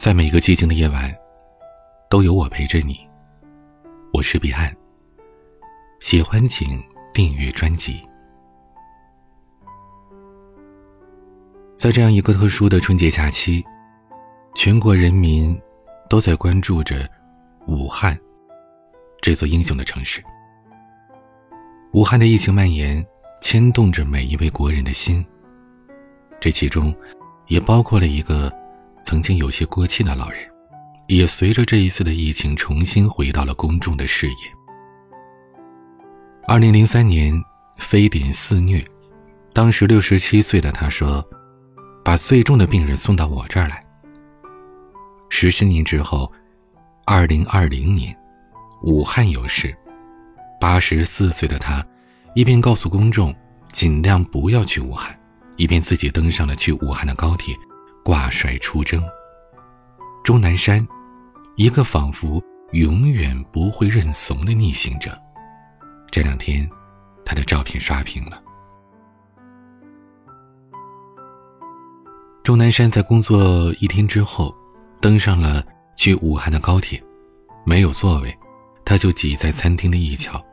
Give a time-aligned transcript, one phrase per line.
[0.00, 1.14] 在每一个寂静的夜晚，
[2.08, 3.06] 都有我陪着你。
[4.14, 4.74] 我是彼岸。
[5.98, 8.00] 喜欢请订阅专辑。
[11.76, 13.62] 在这样一个特殊的春节假期，
[14.54, 15.60] 全国人民
[16.08, 17.06] 都在关注着
[17.66, 18.18] 武汉
[19.20, 20.24] 这座英雄的城市。
[21.92, 23.06] 武汉的疫情蔓延，
[23.42, 25.22] 牵动着每一位国人的心。
[26.40, 26.90] 这其中，
[27.48, 28.50] 也包括了一个。
[29.02, 30.40] 曾经有些过气的老人，
[31.08, 34.34] 也随着这一次的疫情重新回到了公众的视野。
[36.46, 37.32] 二零零三年，
[37.76, 38.84] 非典肆虐，
[39.52, 41.24] 当时六十七岁的他说
[42.04, 43.84] ：“把最重的病人送到我这儿来。”
[45.30, 46.30] 十七年之后，
[47.04, 48.16] 二零二零年，
[48.82, 49.74] 武汉有事，
[50.60, 51.84] 八十四岁的他，
[52.34, 53.34] 一边告诉公众
[53.72, 55.16] 尽量不要去武汉，
[55.56, 57.54] 一边自己登上了去武汉的高铁。
[58.04, 59.02] 挂帅出征。
[60.22, 60.86] 钟南山，
[61.56, 62.42] 一个仿佛
[62.72, 65.18] 永远不会认怂的逆行者。
[66.10, 66.68] 这两天，
[67.24, 68.42] 他的照片刷屏了。
[72.44, 74.54] 钟南山在工作一天之后，
[75.00, 75.64] 登上了
[75.96, 77.02] 去武汉的高铁，
[77.64, 78.36] 没有座位，
[78.84, 80.44] 他就挤在餐厅的一角，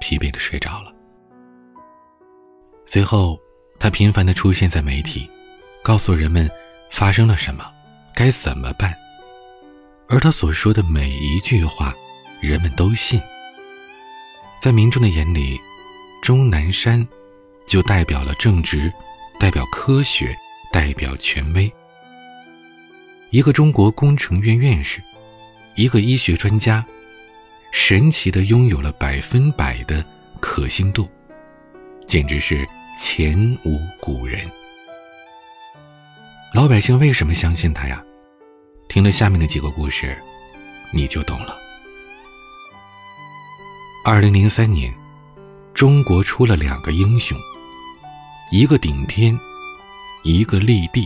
[0.00, 0.92] 疲惫的睡着了。
[2.86, 3.38] 随后，
[3.78, 5.28] 他频繁的出现在媒体，
[5.82, 6.50] 告诉人们。
[6.94, 7.68] 发生了什么？
[8.14, 8.94] 该怎么办？
[10.06, 11.92] 而他所说的每一句话，
[12.40, 13.20] 人们都信。
[14.60, 15.58] 在民众的眼里，
[16.22, 17.04] 钟南山
[17.66, 18.92] 就代表了正直，
[19.40, 20.32] 代表科学，
[20.72, 21.70] 代表权威。
[23.30, 25.02] 一个中国工程院院士，
[25.74, 26.86] 一个医学专家，
[27.72, 30.06] 神奇的拥有了百分百的
[30.38, 31.10] 可信度，
[32.06, 32.64] 简直是
[33.00, 34.48] 前无古人。
[36.54, 38.00] 老百姓为什么相信他呀？
[38.88, 40.16] 听了下面的几个故事，
[40.92, 41.56] 你就懂了。
[44.04, 44.94] 二零零三年，
[45.74, 47.36] 中国出了两个英雄，
[48.52, 49.36] 一个顶天，
[50.22, 51.04] 一个立地。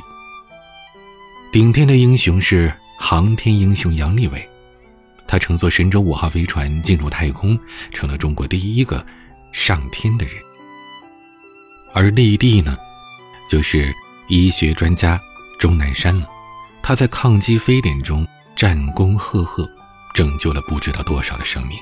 [1.51, 4.47] 顶天的英雄是航天英雄杨利伟，
[5.27, 7.59] 他乘坐神舟五号飞船进入太空，
[7.91, 9.03] 成了中国第一个
[9.51, 10.35] 上天的人。
[11.95, 12.77] 而立地呢，
[13.49, 13.91] 就是
[14.29, 15.19] 医学专家。
[15.59, 16.29] 钟南山了，
[16.81, 18.27] 他在抗击非典中
[18.57, 19.69] 战功赫赫，
[20.15, 21.77] 拯救了不知道多少的生命。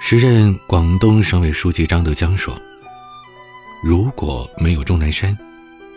[0.00, 2.56] 时任广东省委书记张德江说
[3.82, 5.36] ：“如果没有钟南山，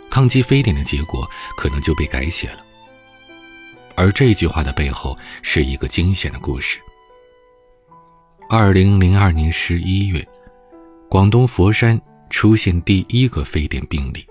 [0.10, 2.60] 抗击非典的结果可能就被改写了。”
[3.96, 6.80] 而这句话的背后是一个惊险的故事。
[8.50, 10.28] 二零零二年十一月，
[11.10, 12.00] 广东佛山
[12.30, 14.27] 出现第一个非典病例。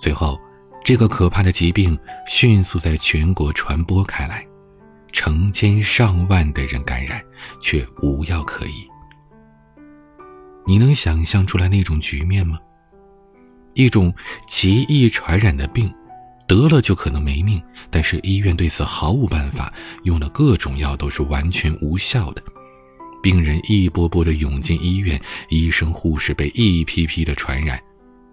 [0.00, 0.38] 随后，
[0.84, 4.46] 这个可怕的疾病迅速在全国传播开来，
[5.12, 7.20] 成千上万的人感染，
[7.60, 8.86] 却无药可医。
[10.64, 12.58] 你能想象出来那种局面吗？
[13.74, 14.14] 一种
[14.46, 15.92] 极易传染的病，
[16.46, 19.72] 得了就可能没命，但是医院对此毫无办法，
[20.04, 22.42] 用了各种药都是完全无效的。
[23.22, 27.80] 病人一波波的涌进医院，医生护士被一批批的传染。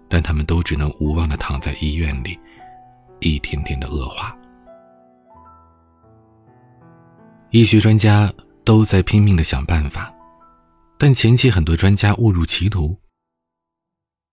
[0.08, 2.38] 但他们都只能无望的躺在医院里，
[3.20, 4.36] 一天天的恶化。
[7.50, 8.32] 医学专家
[8.64, 10.12] 都在拼命的想办法，
[10.98, 12.96] 但前期很多专家误入歧途。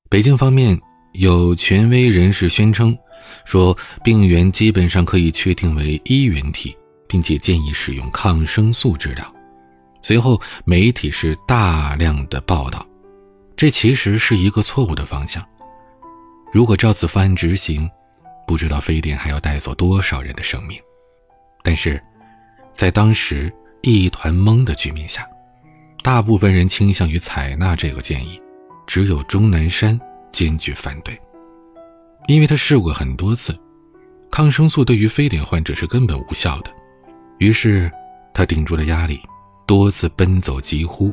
[0.10, 0.80] 北京方面
[1.14, 2.98] 有权威人士宣称，
[3.46, 6.76] 说病源基本上可以确定为衣原体，
[7.08, 9.34] 并且建议使用抗生素治疗。
[10.02, 12.86] 随后媒体是大量的报道，
[13.56, 15.42] 这其实是一个错误的方向。
[16.54, 17.90] 如果照此方案执行，
[18.46, 20.80] 不知道非典还要带走多少人的生命。
[21.64, 22.00] 但是，
[22.72, 25.28] 在当时一团懵的局面下，
[26.04, 28.40] 大部分人倾向于采纳这个建议，
[28.86, 30.00] 只有钟南山
[30.32, 31.20] 坚决反对，
[32.28, 33.60] 因为他试过很多次，
[34.30, 36.72] 抗生素对于非典患者是根本无效的。
[37.40, 37.92] 于是，
[38.32, 39.20] 他顶住了压力，
[39.66, 41.12] 多次奔走疾呼：“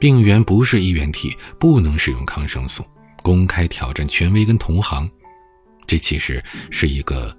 [0.00, 2.84] 病源不是衣原体，不能使用抗生素。”
[3.22, 5.08] 公开挑战权威跟同行，
[5.86, 7.34] 这其实是一个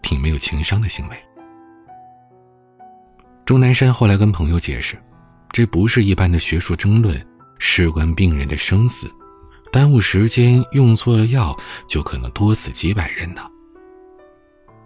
[0.00, 1.16] 挺没有情商的行为。
[3.44, 4.96] 钟南山后来跟朋友解释，
[5.50, 7.20] 这不是一般的学术争论，
[7.58, 9.10] 事关病人的生死，
[9.70, 11.54] 耽误时间用错了药，
[11.86, 13.42] 就可能多死几百人呢。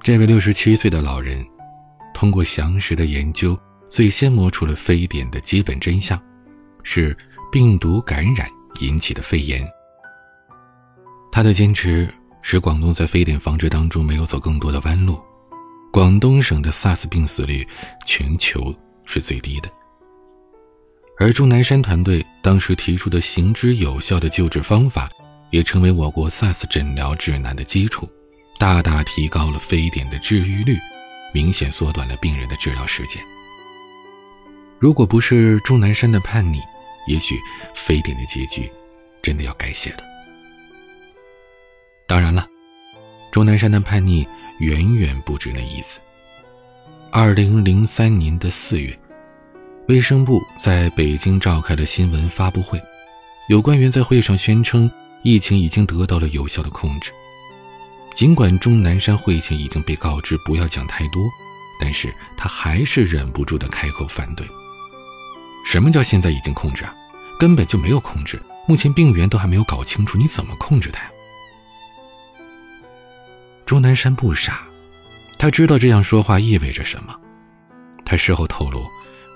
[0.03, 1.47] 这位六十七岁的老人，
[2.15, 3.57] 通过详实的研究，
[3.89, 6.21] 最先摸出了非典的基本真相，
[6.83, 7.17] 是
[7.53, 8.49] 病毒感染
[8.81, 9.65] 引起的肺炎。
[11.39, 12.13] 他的坚持
[12.43, 15.23] 使广东在非典防治当中没有走更多的弯路。
[15.93, 17.65] 广东省的 SARS 病死率
[18.05, 18.75] 全球
[19.05, 19.71] 是最低的。
[21.17, 25.09] 而钟南山团队当时提出的行之有效的救治方法，
[25.53, 28.11] 也成为我国 SARS 诊疗指南的基础，
[28.59, 30.77] 大大提高了非典的治愈率，
[31.33, 33.23] 明显缩短了病人的治疗时间。
[34.81, 36.59] 如果不是钟南山的叛逆，
[37.07, 37.37] 也许
[37.77, 38.69] 非典的结局
[39.23, 40.08] 真的要改写了。
[42.09, 42.49] 当然了，
[43.31, 44.27] 钟南山的叛逆
[44.61, 46.01] 远远不止那一次。
[47.13, 48.99] 二零零三年的四月，
[49.89, 52.81] 卫生部在北京召开了新闻发布会，
[53.51, 54.91] 有官员在会上宣称
[55.23, 57.13] 疫情已经得到了有效的控制。
[58.15, 61.23] 尽管钟南山会前已经被告知不要讲太多，
[61.79, 64.47] 但是他还是忍不住的开口反对。
[65.63, 66.95] 什么叫现在已经控制啊？
[67.39, 68.41] 根本就没有控制。
[68.67, 71.11] 目前病源都还没有搞清楚，你怎么控制它呀？
[73.69, 74.63] 钟南山不傻，
[75.37, 77.15] 他知道这样说话意味着什么。
[78.03, 78.87] 他事后透露，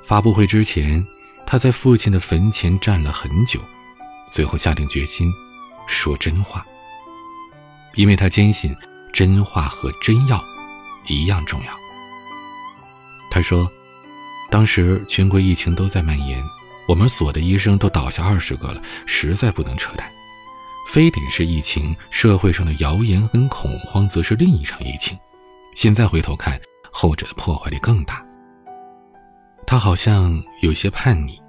[0.07, 1.07] 发布会之前，
[1.47, 3.61] 他在父亲的坟前站了很久，
[4.31, 5.31] 最后下定决心
[5.87, 6.65] 说真话，
[7.95, 8.75] 因为他坚信
[9.13, 10.43] 真话和真药
[11.09, 11.73] 一样重要。
[13.31, 13.71] 他说。
[14.51, 16.43] 当时全国疫情都在蔓延，
[16.87, 20.07] 我们所的医生都倒下二十个了，实在不能扯淡。
[20.89, 25.19] 非典是疫情，社会上的谣言跟恐慌则是另一场疫情。
[25.75, 26.61] 现在回头看，
[26.93, 28.25] 后者的破坏力更大。
[29.67, 31.41] 他好像有些叛逆，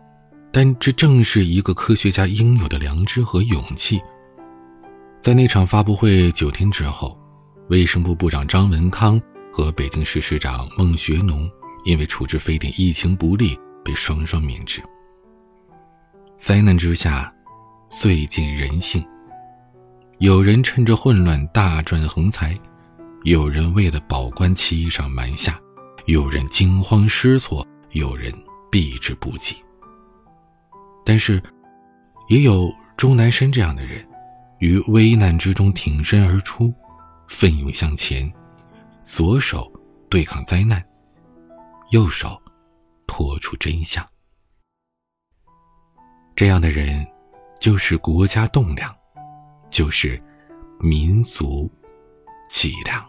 [0.51, 4.01] 但这正是一个科学家应有的良知和勇气。
[5.19, 7.17] 在那场发布会九天之后，
[7.69, 9.21] 卫生部部长张文康
[9.51, 11.49] 和北京市市长孟学农。
[11.85, 14.81] 因为处置非典疫情不利，被双双免职。
[16.37, 17.29] 灾难之下，
[17.89, 19.05] 最见人性。
[20.23, 22.57] 有人趁着混乱大赚横财，
[23.23, 25.59] 有人为了保官欺上瞒下，
[26.05, 28.33] 有人惊慌失措，有人
[28.71, 29.53] 避之不及。
[31.05, 31.43] 但是，
[32.29, 34.07] 也有钟南山这样的人，
[34.59, 36.73] 于危难之中挺身而出，
[37.27, 38.33] 奋勇向前，
[39.01, 39.69] 左手
[40.09, 40.81] 对抗灾难。
[41.91, 42.41] 右手
[43.07, 44.07] 托出真相，
[46.33, 47.05] 这样的人
[47.59, 48.89] 就是国家栋梁，
[49.73, 50.21] 就是
[50.79, 51.67] 民族
[52.47, 53.03] 脊梁。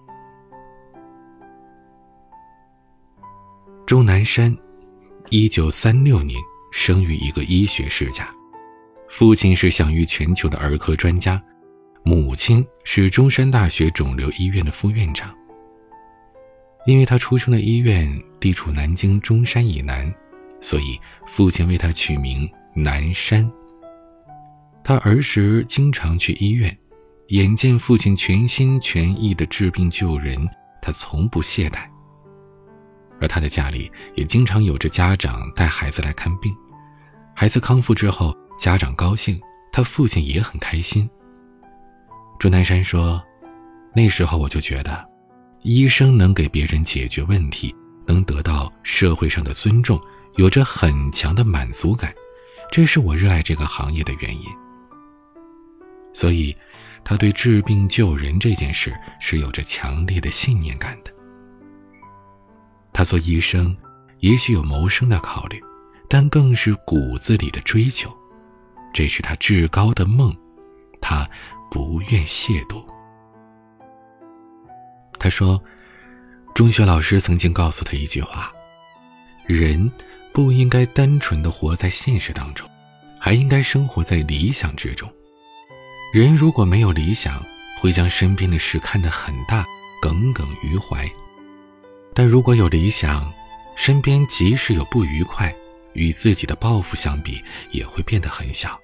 [3.84, 4.56] 钟南山，
[5.28, 6.40] 一九三六年
[6.72, 8.34] 生于一个医学世家，
[9.10, 11.40] 父亲是享誉全球的儿科专家，
[12.02, 15.36] 母亲是中山大学肿瘤医院的副院长。
[16.86, 18.10] 因为他出生的医院
[18.40, 20.10] 地处南京中山以南，
[20.62, 23.52] 所以父亲为他取名南山。
[24.84, 26.76] 他儿时经常去医院，
[27.28, 30.46] 眼见父亲全心全意的治病救人，
[30.82, 31.88] 他从不懈怠。
[33.18, 36.54] 而他的家里也经常有着家长带孩子来看病，
[37.34, 39.40] 孩子康复之后，家长高兴，
[39.72, 41.08] 他父亲也很开心。
[42.38, 43.22] 钟南山说
[43.96, 45.02] ：“那时候我就觉得。”
[45.62, 47.74] 医生能给别人解决问题，
[48.06, 49.98] 能得到社会上的尊重，
[50.36, 52.12] 有着很强的满足感，
[52.70, 54.44] 这是我热爱这个行业的原因。
[56.14, 56.56] 所以，
[57.04, 61.12] 他对治病救人这件事是有着强烈的信念感的。
[62.92, 63.76] 他做医生，
[64.20, 65.60] 也许有谋生的考虑，
[66.08, 68.16] 但更是骨子里的追求，
[68.92, 70.34] 这是他至高的梦，
[71.00, 71.28] 他
[71.70, 72.82] 不愿亵渎。
[75.18, 75.60] 他说
[76.54, 78.52] ：“中学老师曾经告诉他一句话，
[79.46, 79.90] 人
[80.32, 82.68] 不应该单纯的活在现实当中，
[83.18, 85.10] 还应该生活在理想之中。
[86.14, 87.44] 人如果没有理想，
[87.80, 89.66] 会将身边的事看得很大，
[90.00, 91.08] 耿耿于怀；
[92.14, 93.28] 但如果有理想，
[93.74, 95.52] 身边即使有不愉快，
[95.94, 97.42] 与自己的抱负相比，
[97.72, 98.80] 也会变得很小。”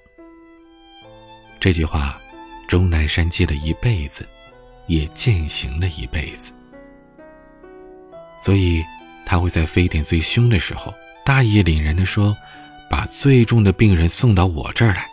[1.57, 2.19] 这句话，
[2.67, 4.27] 钟南山记了一辈子。
[4.87, 6.51] 也践行了一辈子，
[8.37, 8.83] 所以
[9.25, 12.35] 他会在非典最凶的时候，大义凛然地说
[12.91, 15.07] ：“把最重的病人送到我这儿来。”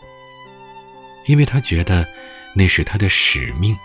[1.28, 2.06] 因为他觉得
[2.54, 3.76] 那是他的使命。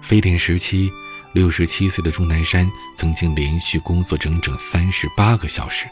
[0.00, 0.90] 非典时期，
[1.34, 5.86] 六十七岁的钟南山曾经连续工作整整三十八个小时，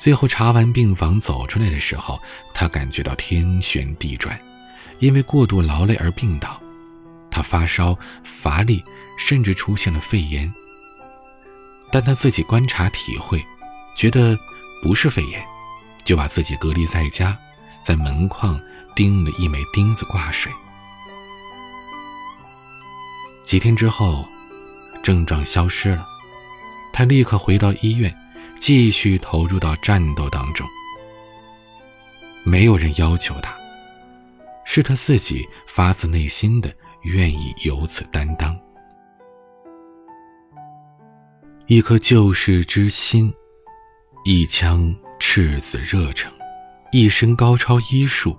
[0.00, 2.20] 最后查完病房走出来的时候，
[2.52, 4.38] 他感觉到天旋地转，
[4.98, 6.60] 因为过度劳累而病倒。
[7.30, 8.82] 他发烧、乏力，
[9.16, 10.52] 甚至出现了肺炎。
[11.90, 13.44] 但他自己观察体会，
[13.96, 14.36] 觉得
[14.82, 15.42] 不是肺炎，
[16.04, 17.36] 就把自己隔离在家，
[17.88, 18.60] 在门框
[18.94, 20.52] 钉了一枚钉子挂水。
[23.46, 24.28] 几天之后，
[25.02, 26.06] 症状消失了，
[26.92, 28.14] 他立刻回到医院，
[28.60, 30.68] 继续投入到战斗当中。
[32.44, 33.56] 没有人要求他，
[34.66, 36.70] 是他自己发自内心的
[37.04, 38.54] 愿意由此担当。
[41.68, 43.32] 一颗救世之心，
[44.26, 46.30] 一腔赤子热诚，
[46.90, 48.34] 一身高超医术，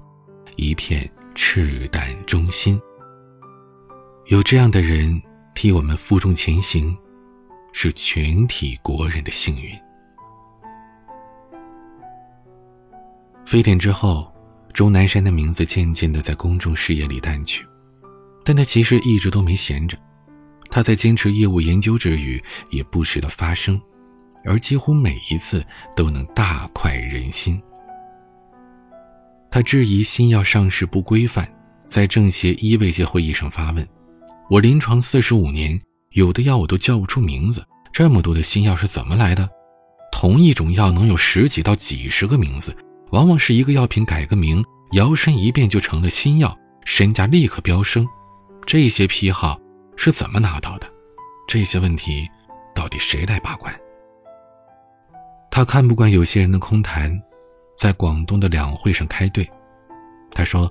[0.56, 2.82] 一片赤胆忠心。
[4.26, 5.22] 有这样的人
[5.54, 6.98] 替我们负重前行，
[7.74, 9.72] 是全体国人的幸运。
[13.46, 14.34] 非典之后，
[14.74, 17.64] 钟南山的名字渐渐的在公众视野里淡去，
[18.44, 19.96] 但他其实一直都没闲着。
[20.72, 23.80] 他在坚持业务研究之余，也不时的发声，
[24.44, 25.64] 而几乎每一次
[25.96, 27.62] 都能大快人心。
[29.52, 31.48] 他质疑新药上市不规范，
[31.86, 33.88] 在政协医卫界会议上发问
[34.50, 35.80] ：“我临床四十五年，
[36.12, 39.50] 有的药我都叫不出名字，这么多的新药是怎么来的？
[40.12, 42.76] 同一种药能有十几到几十个名字。”
[43.12, 48.08] 往往是一个药品改个名，摇身一变就成了新药，身价立刻飙升。
[48.68, 49.60] 这些批号
[49.98, 50.88] 是怎么拿到的？
[51.48, 52.30] 这些问题
[52.76, 53.74] 到底谁来把关？
[55.50, 57.12] 他看不惯有些人的空谈，
[57.80, 59.50] 在广东的两会上开队。
[60.32, 60.70] 他说：“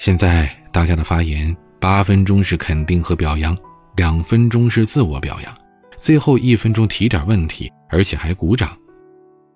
[0.00, 3.54] 现在大家的发言，八分钟是肯定和表扬，
[3.94, 5.54] 两分钟是自我表扬，
[5.98, 8.74] 最后一分钟提点问题，而且还鼓掌。”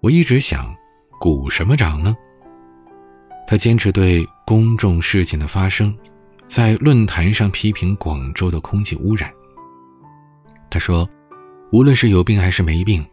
[0.02, 0.75] 我一直想。
[1.20, 2.16] 鼓什么掌呢？
[3.44, 5.92] 他坚持对公众事件的发生，
[6.44, 9.28] 在论坛上批评广州的空气污染。
[10.70, 11.08] 他说
[11.73, 13.04] ：“无论是有病还是没病，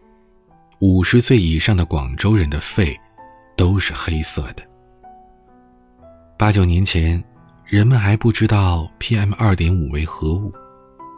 [0.81, 2.95] 五十岁以上的广州人的肺
[3.55, 4.63] 都是黑色的。”
[6.37, 7.23] 八九年前，
[7.65, 10.53] 人们还不知道 PM 二点五为何物，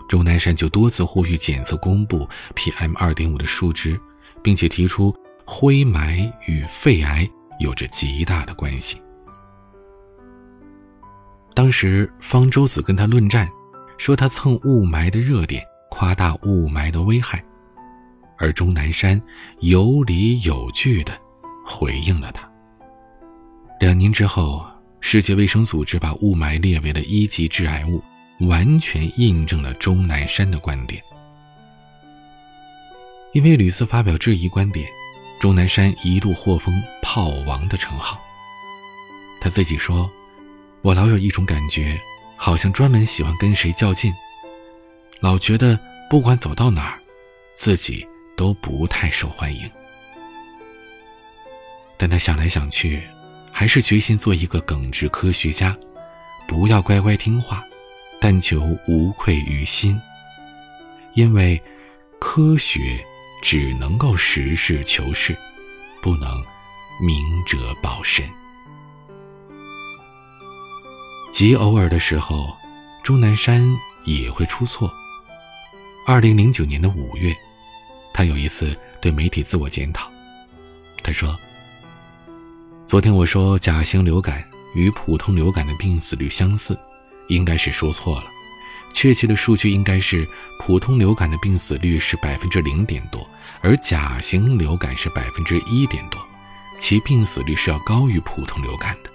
[0.07, 3.99] 钟南山就多次呼吁检测公布 PM 二点五的数值，
[4.41, 5.15] 并且提出。
[5.49, 7.25] 灰霾与肺癌
[7.61, 9.01] 有着极大的关系。
[11.53, 13.49] 当时方舟子跟他论战，
[13.97, 17.41] 说他蹭雾霾的热点，夸大雾霾的危害，
[18.37, 19.21] 而钟南山
[19.61, 21.17] 有理有据的
[21.67, 22.49] 回应了他。
[23.79, 24.65] 两年之后，
[25.01, 28.01] 世界卫生组织把雾霾列为了一级致癌物，
[28.47, 31.03] 完全印证了钟南山的观点。
[33.33, 34.87] 因为屡次发表质疑观点。
[35.39, 38.19] 钟南山一度获封“炮王”的称号。
[39.39, 40.09] 他自己说
[40.81, 41.95] ：“我老有一种感觉，
[42.35, 44.11] 好像专门喜欢跟谁较劲，
[45.19, 46.99] 老觉得不管走到哪儿，
[47.53, 48.03] 自己
[48.35, 49.69] 都不太受欢迎。”
[51.97, 53.01] 但他想来想去，
[53.51, 55.75] 还是决心做一个耿直科学家，
[56.47, 57.63] 不要乖乖听话，
[58.21, 59.99] 但求无愧于心，
[61.13, 61.61] 因为
[62.19, 63.03] 科学。
[63.39, 65.37] 只能够实事求是，
[66.01, 66.43] 不能
[66.99, 68.27] 明哲保身。
[71.31, 72.51] 极偶尔的时候，
[73.03, 73.63] 钟南山
[74.05, 74.91] 也会出错。
[76.07, 77.33] 二零零九年的五月，
[78.11, 80.11] 他有一次对媒体自我检讨，
[81.03, 81.37] 他说
[82.87, 84.41] ：“昨天我说甲型流感
[84.73, 86.79] 与普通流感的病死率相似，
[87.27, 88.27] 应该是说错了。”
[88.93, 90.25] 确切的数据应该是，
[90.57, 93.29] 普通流感的病死率是百分之零点多，
[93.59, 96.17] 而甲型流感是百分之一点多，
[96.79, 99.09] 其病死率是要高于普通流感的。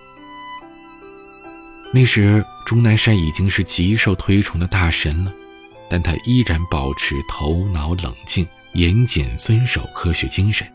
[1.94, 5.32] 那时钟南山已经是极受推崇的大神了，
[5.88, 10.70] 但他依然保持头脑冷静，严谨遵守科学精神，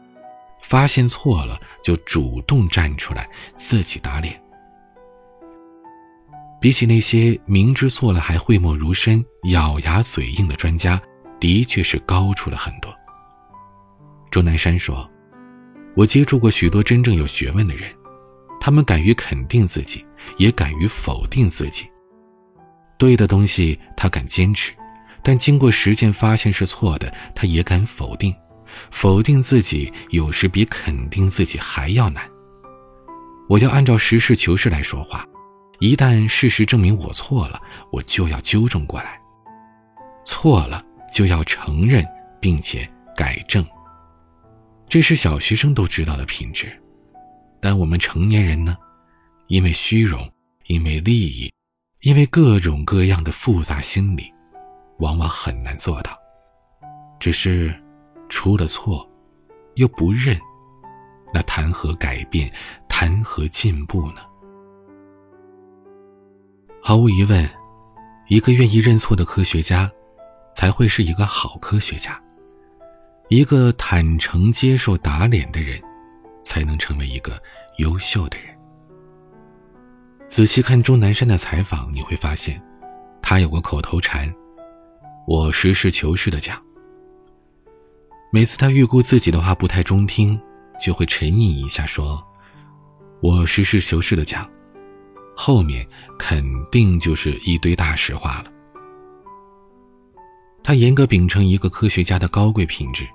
[0.68, 4.38] 发现错了就主动站出来自己打脸。
[6.60, 11.02] 比起那些明知错了还讳莫如深、咬牙嘴硬的专家，
[11.40, 12.94] 的确是高出了很多。
[14.30, 15.10] 钟南山说
[15.96, 17.90] ：“我接触过许多真正有学问的人，
[18.60, 20.06] 他们敢于肯定自己，
[20.38, 21.86] 也敢于否定自己。
[22.98, 24.74] 对的东西他敢坚持，
[25.24, 28.36] 但经过实践发现是错的，他也敢否定。
[28.92, 32.24] 否定自己有时比肯定自己还要难。
[33.50, 35.26] 我要按照实事求是来说话。”
[35.80, 39.22] 一旦事实证明我错了，我就要纠正过来。
[40.26, 42.04] 错了就要承认，
[42.42, 43.64] 并且改正。
[44.90, 46.76] 这是小学生都知道的品质，
[47.62, 48.76] 但我们成年人呢？
[49.50, 50.28] 因为虚荣，
[50.66, 51.54] 因为利益，
[52.02, 54.34] 因为各种各样的复杂心理，
[54.98, 56.18] 往往很难做到。
[57.20, 57.72] 只是
[58.30, 59.08] 出了错，
[59.76, 60.40] 又不认，
[61.34, 62.52] 那谈何改变？
[62.88, 64.22] 谈何进步呢？
[66.82, 67.48] 毫无疑问，
[68.28, 69.92] 一个愿意认错的科学家，
[70.54, 72.20] 才会是一个好科学家。
[73.30, 75.82] 一个坦诚接受打脸的人，
[76.44, 77.42] 才能成为一个
[77.78, 78.48] 优秀的人。
[80.28, 82.62] 仔细看钟南山的采访，你会发现，
[83.22, 84.34] 他有个口头禅
[85.28, 86.62] ：“我实事求是的讲。”
[88.30, 90.40] 每次他预估自己的话不太中听，
[90.84, 92.22] 就会沉吟一下说
[93.22, 94.50] ：“我实事求是的讲。”
[95.36, 98.52] 后面肯定就是一堆大实话了。
[100.64, 103.08] 他严格秉承一个科学家的高贵品质。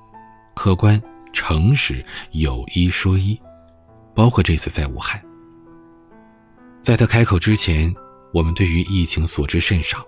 [0.55, 1.01] 客观、
[1.33, 3.39] 诚实、有一说一，
[4.15, 5.21] 包括这次在武汉。
[6.81, 7.93] 在他开口之前，
[8.33, 10.05] 我们对于疫情所知甚少，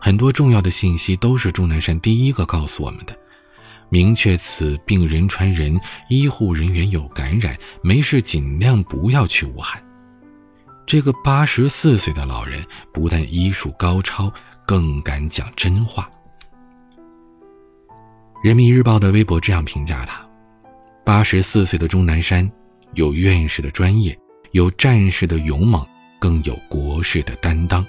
[0.00, 3.16] 很多重要的信息都是钟南山第一个告诉我们的。
[3.88, 5.78] 明确此病人传人，
[6.08, 9.82] 医护人员有感染，没事尽量不要去武汉。
[10.86, 14.32] 这个八十四岁的老人不但医术高超，
[14.64, 16.08] 更敢讲真话。
[18.44, 20.24] 人民日报的微博这样评价他：
[21.04, 22.48] 八十四岁的钟南山，
[22.94, 24.16] 有院士的专业，
[24.52, 25.84] 有战士的勇猛，
[26.18, 27.84] 更有国士的担当。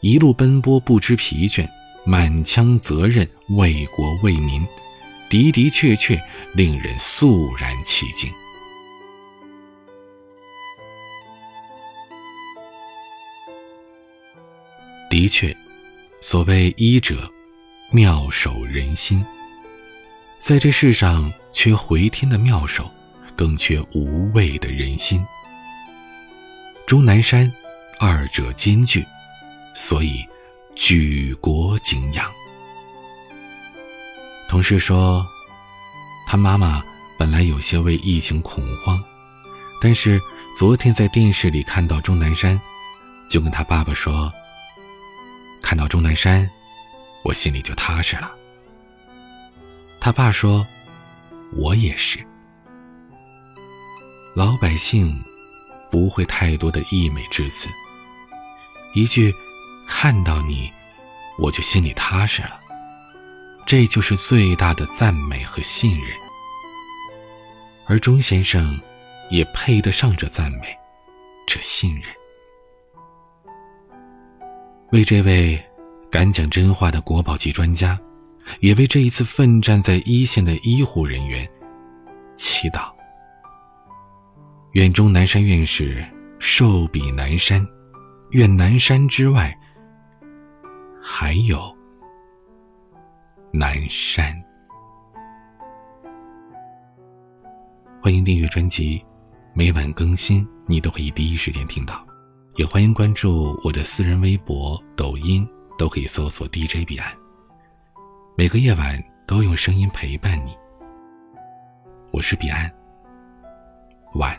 [0.00, 1.66] 一路奔波不知疲倦，
[2.04, 4.64] 满腔责任为国为民，
[5.28, 6.20] 的的确确
[6.54, 8.32] 令人肃然起敬。
[15.08, 15.56] 的确，
[16.20, 17.30] 所谓医者，
[17.90, 19.24] 妙手仁心。
[20.38, 22.90] 在这世上，缺回天的妙手，
[23.34, 25.24] 更缺无畏的人心。
[26.86, 27.50] 钟南山，
[27.98, 29.04] 二者兼具，
[29.74, 30.24] 所以
[30.74, 32.30] 举国敬仰。
[34.48, 35.26] 同事说，
[36.26, 36.82] 他妈妈
[37.18, 39.02] 本来有些为疫情恐慌，
[39.80, 40.20] 但是
[40.56, 42.58] 昨天在电视里看到钟南山，
[43.28, 44.32] 就跟他爸爸说
[45.60, 46.48] ：“看到钟南山，
[47.24, 48.30] 我心里就踏实了。”
[50.00, 50.66] 他爸说
[51.56, 52.24] ：“我也是。
[54.34, 55.18] 老百姓
[55.90, 57.68] 不会太多的溢美之词，
[58.94, 59.34] 一句
[59.88, 60.70] ‘看到你，
[61.38, 62.60] 我就心里踏实了’，
[63.66, 66.08] 这就是最大的赞美和信任。
[67.86, 68.80] 而钟先生
[69.30, 70.74] 也配得上这赞美，
[71.46, 72.04] 这信任。
[74.92, 75.62] 为这位
[76.10, 77.98] 敢讲真话的国宝级专家。”
[78.60, 81.44] 也为这一次奋战在一线的医护人员
[82.36, 82.92] 祈祷。
[84.74, 86.06] 愿钟南山院士
[86.38, 87.66] 寿比南山，
[88.30, 89.52] 愿南山之外
[91.02, 91.75] 还有
[93.58, 94.38] 南山。
[98.02, 99.02] 欢迎订阅专辑，
[99.54, 102.06] 每晚更新，你都可以第一时间听到。
[102.56, 107.10] 也欢迎关注我的私人微博、抖音，都可以搜索 DJ 彼岸。
[108.36, 110.54] 每个夜晚都用声音陪伴你。
[112.10, 112.70] 我是彼岸，
[114.16, 114.36] 晚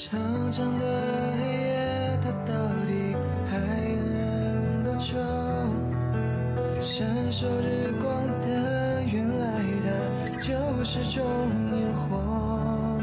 [0.00, 0.16] 长
[0.52, 0.86] 长的
[1.36, 2.54] 黑夜，它到
[2.86, 3.16] 底
[3.50, 3.58] 还
[4.14, 5.16] 能多久？
[6.80, 8.08] 闪烁日光
[8.40, 9.44] 的原来
[9.82, 10.38] 它。
[10.40, 11.26] 就是种
[11.72, 13.00] 烟火，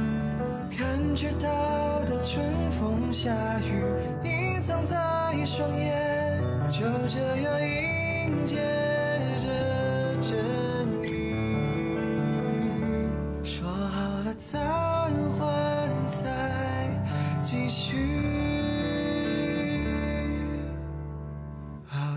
[0.72, 3.30] 感觉到的春风夏
[3.60, 3.84] 雨
[4.24, 4.96] 隐藏在
[5.46, 6.80] 双眼，就
[7.10, 8.56] 这样迎接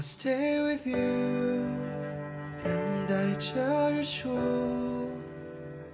[0.00, 0.96] Stay with you，
[2.62, 2.72] 等
[3.08, 4.28] 待着日出。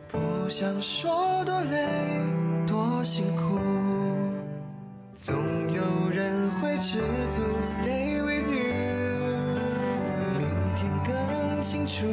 [0.09, 0.19] 不
[0.51, 1.89] 想说多累
[2.67, 3.59] 多辛苦，
[5.15, 5.35] 总
[5.73, 7.01] 有人会知
[7.35, 7.43] 足。
[7.63, 9.37] Stay with you，
[10.37, 12.07] 明天更清楚，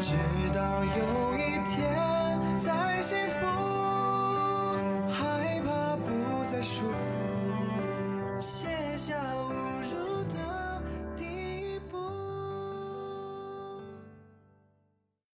[0.00, 0.16] 直
[0.52, 1.78] 到有一天
[2.58, 3.46] 再幸福，